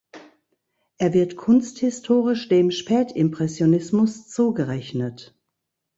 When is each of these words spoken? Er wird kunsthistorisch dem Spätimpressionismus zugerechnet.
Er 0.97 1.13
wird 1.13 1.35
kunsthistorisch 1.37 2.49
dem 2.49 2.71
Spätimpressionismus 2.71 4.27
zugerechnet. 4.29 5.37